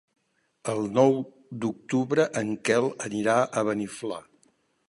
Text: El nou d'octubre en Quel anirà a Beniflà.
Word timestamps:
El 0.71 0.79
nou 0.95 1.13
d'octubre 1.65 2.27
en 2.43 2.51
Quel 2.71 2.91
anirà 3.09 3.39
a 3.63 3.67
Beniflà. 3.73 4.23